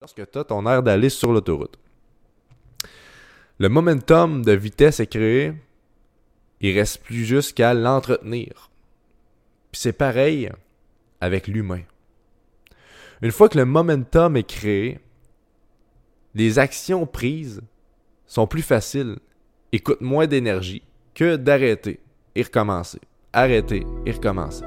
[0.00, 1.78] lorsque tu as ton air d'aller sur l'autoroute.
[3.58, 5.52] Le momentum de vitesse est créé,
[6.62, 8.70] il reste plus juste qu'à l'entretenir.
[9.70, 10.50] Puis c'est pareil
[11.20, 11.82] avec l'humain.
[13.20, 15.00] Une fois que le momentum est créé,
[16.34, 17.60] les actions prises
[18.26, 19.18] sont plus faciles
[19.72, 20.82] et coûtent moins d'énergie
[21.14, 22.00] que d'arrêter
[22.34, 23.00] et recommencer.
[23.34, 24.64] Arrêter et recommencer.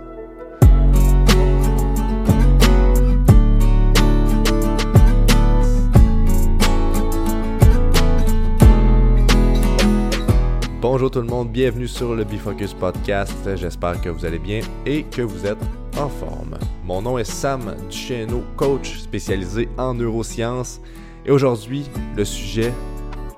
[10.83, 13.55] Bonjour tout le monde, bienvenue sur le Bifocus Podcast.
[13.55, 15.63] J'espère que vous allez bien et que vous êtes
[15.97, 16.57] en forme.
[16.83, 20.81] Mon nom est Sam Duchesneau, coach spécialisé en neurosciences.
[21.25, 22.73] Et aujourd'hui, le sujet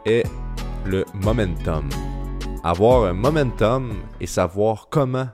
[0.08, 0.24] est
[0.86, 1.88] le momentum.
[2.64, 5.28] Avoir un momentum et savoir comment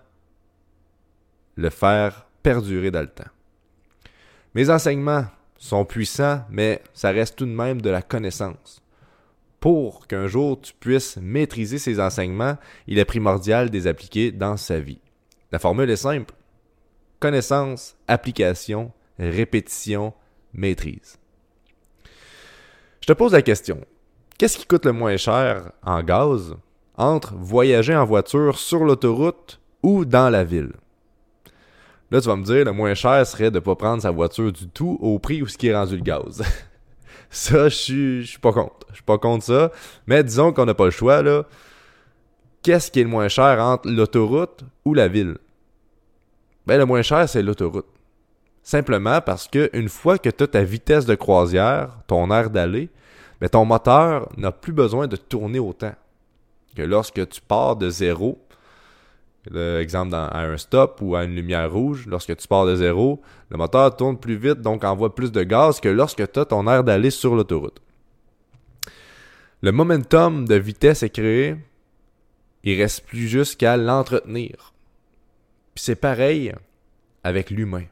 [1.55, 3.31] le faire perdurer dans le temps.
[4.53, 8.80] Mes enseignements sont puissants, mais ça reste tout de même de la connaissance
[9.61, 14.57] pour qu'un jour tu puisses maîtriser ces enseignements, il est primordial de les appliquer dans
[14.57, 14.99] sa vie.
[15.51, 16.33] La formule est simple.
[17.19, 20.13] Connaissance, application, répétition,
[20.53, 21.19] maîtrise.
[23.01, 23.85] Je te pose la question.
[24.37, 26.55] Qu'est-ce qui coûte le moins cher en gaz
[26.97, 30.73] entre voyager en voiture sur l'autoroute ou dans la ville?
[32.09, 34.51] Là, tu vas me dire, le moins cher serait de ne pas prendre sa voiture
[34.51, 36.41] du tout au prix où ce qui est rendu le gaz.
[37.29, 38.85] Ça, je suis, suis pas contre.
[38.89, 39.71] Je suis pas contre ça.
[40.07, 41.23] Mais disons qu'on n'a pas le choix.
[42.61, 45.37] Qu'est-ce qui est le moins cher entre l'autoroute ou la ville?
[46.67, 47.87] Ben, le moins cher, c'est l'autoroute.
[48.63, 52.89] Simplement parce que une fois que tu as ta vitesse de croisière, ton air d'aller,
[53.39, 55.93] ben ton moteur n'a plus besoin de tourner autant
[56.75, 58.39] que lorsque tu pars de zéro
[59.47, 63.57] Exemple, à un stop ou à une lumière rouge, lorsque tu pars de zéro, le
[63.57, 66.83] moteur tourne plus vite, donc envoie plus de gaz que lorsque tu as ton air
[66.83, 67.81] d'aller sur l'autoroute.
[69.61, 71.55] Le momentum de vitesse est créé,
[72.63, 74.73] il reste plus juste qu'à l'entretenir.
[75.73, 76.53] Puis c'est pareil
[77.23, 77.85] avec l'humain.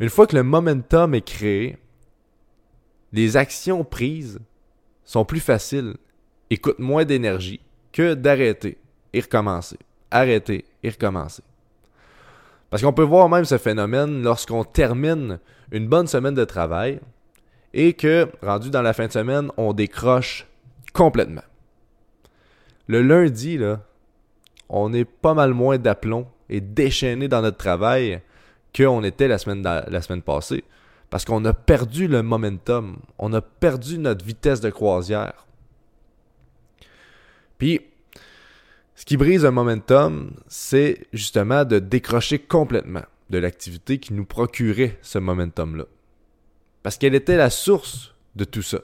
[0.00, 1.76] Une fois que le momentum est créé,
[3.12, 4.40] les actions prises
[5.04, 5.96] sont plus faciles
[6.48, 7.60] et coûtent moins d'énergie
[7.92, 8.78] que d'arrêter
[9.12, 9.78] et recommencer
[10.16, 11.42] arrêter et recommencer.
[12.70, 15.38] Parce qu'on peut voir même ce phénomène lorsqu'on termine
[15.70, 17.00] une bonne semaine de travail
[17.72, 20.46] et que, rendu dans la fin de semaine, on décroche
[20.92, 21.42] complètement.
[22.88, 23.80] Le lundi, là,
[24.68, 28.20] on est pas mal moins d'aplomb et déchaîné dans notre travail
[28.74, 30.64] qu'on était la semaine, la semaine passée.
[31.10, 35.46] Parce qu'on a perdu le momentum, on a perdu notre vitesse de croisière.
[37.58, 37.80] Puis,
[38.96, 44.98] ce qui brise un momentum, c'est justement de décrocher complètement de l'activité qui nous procurait
[45.02, 45.84] ce momentum-là.
[46.82, 48.80] Parce qu'elle était la source de tout ça.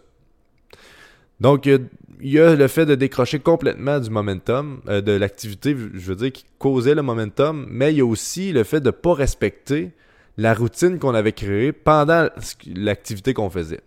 [1.41, 1.89] Donc, il
[2.21, 6.31] y a le fait de décrocher complètement du momentum, euh, de l'activité, je veux dire,
[6.31, 9.93] qui causait le momentum, mais il y a aussi le fait de ne pas respecter
[10.37, 12.29] la routine qu'on avait créée pendant
[12.75, 13.81] l'activité qu'on faisait.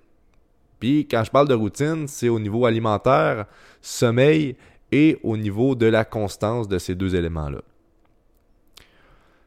[0.79, 3.45] Puis, quand je parle de routine, c'est au niveau alimentaire,
[3.81, 4.55] sommeil
[5.23, 7.61] au niveau de la constance de ces deux éléments-là.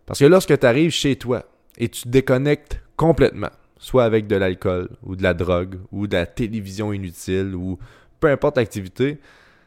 [0.07, 1.45] Parce que lorsque tu arrives chez toi
[1.77, 6.17] et tu te déconnectes complètement, soit avec de l'alcool ou de la drogue ou de
[6.17, 7.79] la télévision inutile ou
[8.21, 9.19] peu importe l'activité,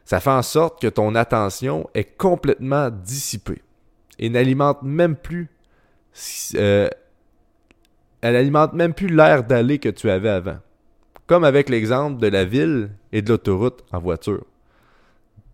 [0.04, 3.62] ça fait en sorte que ton attention est complètement dissipée
[4.18, 5.48] et n'alimente même plus
[6.56, 6.88] euh,
[8.20, 10.58] elle alimente même plus l'air d'aller que tu avais avant.
[11.26, 14.44] Comme avec l'exemple de la ville et de l'autoroute en voiture.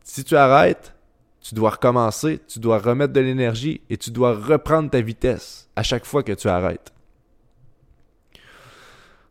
[0.08, 0.94] Si tu arrêtes,
[1.42, 5.82] tu dois recommencer, tu dois remettre de l'énergie et tu dois reprendre ta vitesse à
[5.82, 6.94] chaque fois que tu arrêtes.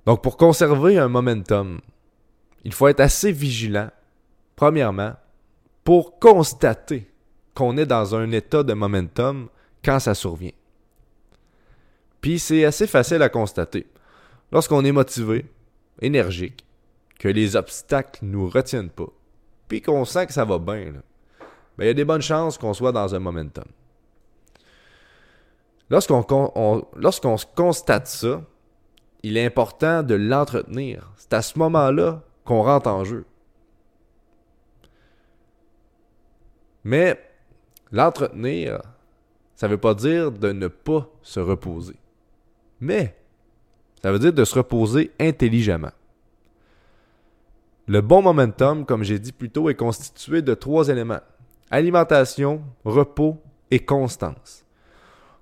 [0.05, 1.81] Donc pour conserver un momentum,
[2.63, 3.89] il faut être assez vigilant,
[4.55, 5.15] premièrement,
[5.83, 7.11] pour constater
[7.55, 9.49] qu'on est dans un état de momentum
[9.83, 10.51] quand ça survient.
[12.21, 13.87] Puis c'est assez facile à constater.
[14.51, 15.47] Lorsqu'on est motivé,
[16.01, 16.63] énergique,
[17.17, 19.09] que les obstacles ne nous retiennent pas,
[19.67, 20.93] puis qu'on sent que ça va bien,
[21.77, 23.65] ben, il y a des bonnes chances qu'on soit dans un momentum.
[25.89, 28.41] Lorsqu'on lorsqu'on constate ça,
[29.23, 31.11] il est important de l'entretenir.
[31.17, 33.25] C'est à ce moment-là qu'on rentre en jeu.
[36.83, 37.21] Mais
[37.91, 38.81] l'entretenir,
[39.55, 41.95] ça ne veut pas dire de ne pas se reposer.
[42.79, 43.15] Mais
[44.01, 45.91] ça veut dire de se reposer intelligemment.
[47.87, 51.21] Le bon momentum, comme j'ai dit plus tôt, est constitué de trois éléments.
[51.71, 53.41] Alimentation, repos
[53.71, 54.65] et constance.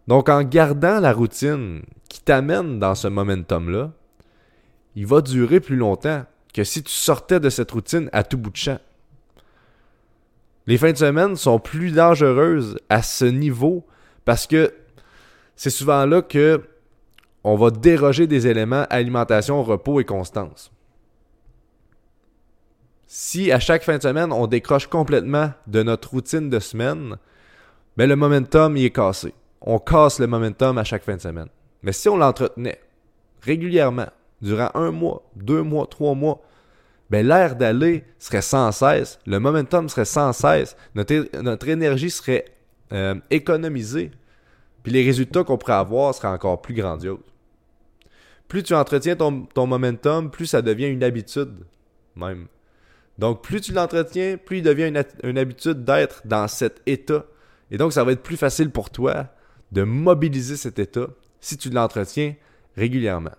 [0.07, 3.91] Donc en gardant la routine qui t'amène dans ce momentum-là,
[4.95, 8.51] il va durer plus longtemps que si tu sortais de cette routine à tout bout
[8.51, 8.79] de champ.
[10.67, 13.85] Les fins de semaine sont plus dangereuses à ce niveau
[14.23, 14.73] parce que
[15.55, 16.61] c'est souvent là que
[17.43, 20.71] on va déroger des éléments alimentation, repos et constance.
[23.17, 27.15] Si à chaque fin de semaine, on décroche complètement de notre routine de semaine,
[27.95, 29.33] ben le momentum il est cassé.
[29.61, 31.47] On casse le momentum à chaque fin de semaine.
[31.81, 32.81] Mais si on l'entretenait
[33.41, 34.09] régulièrement,
[34.41, 36.41] durant un mois, deux mois, trois mois,
[37.09, 42.43] ben l'air d'aller serait sans cesse, le momentum serait sans cesse, notre, énergie serait
[42.91, 44.11] euh, économisée,
[44.83, 47.19] puis les résultats qu'on pourrait avoir seraient encore plus grandioses.
[48.49, 51.65] Plus tu entretiens ton, momentum, plus ça devient une habitude,
[52.17, 52.47] même.
[53.17, 54.91] Donc, plus tu l'entretiens, plus il devient
[55.23, 57.25] une, habitude d'être dans cet état.
[57.71, 59.27] Et donc, ça va être plus facile pour toi
[59.71, 61.07] de mobiliser cet état
[61.39, 62.35] si tu l'entretiens
[62.75, 63.35] régulièrement.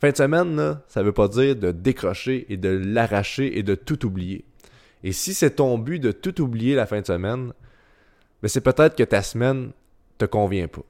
[0.00, 3.74] Fin de semaine, ça ne veut pas dire de décrocher et de l'arracher et de
[3.74, 4.44] tout oublier.
[5.02, 7.52] Et si c'est ton but de tout oublier la fin de semaine,
[8.42, 9.72] ben c'est peut-être que ta semaine
[10.18, 10.84] te convient pas.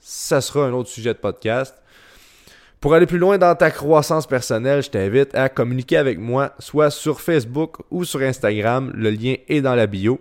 [0.00, 1.76] Ça sera un autre sujet de podcast.
[2.82, 6.90] Pour aller plus loin dans ta croissance personnelle, je t'invite à communiquer avec moi, soit
[6.90, 8.90] sur Facebook ou sur Instagram.
[8.96, 10.20] Le lien est dans la bio.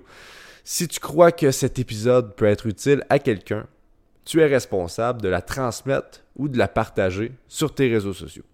[0.64, 3.66] Si tu crois que cet épisode peut être utile à quelqu'un,
[4.26, 8.46] tu es responsable de la transmettre ou de la partager sur tes réseaux sociaux.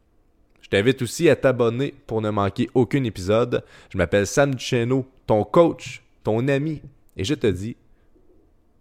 [0.62, 3.62] Je t'invite aussi à t'abonner pour ne manquer aucun épisode.
[3.90, 6.82] Je m'appelle Sam Duchesneau, ton coach, ton ami,
[7.18, 7.76] et je te dis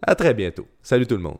[0.03, 0.69] à très bientôt.
[0.85, 1.39] Salut tout le monde.